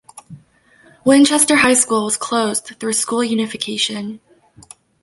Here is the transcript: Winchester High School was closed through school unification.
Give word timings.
Winchester 1.05 1.57
High 1.57 1.75
School 1.75 2.05
was 2.05 2.17
closed 2.17 2.65
through 2.79 2.93
school 2.93 3.23
unification. 3.23 4.19